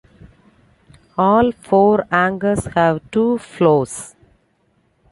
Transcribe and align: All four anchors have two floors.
All 1.15 1.51
four 1.51 2.07
anchors 2.11 2.65
have 2.73 3.01
two 3.11 3.37
floors. 3.37 4.15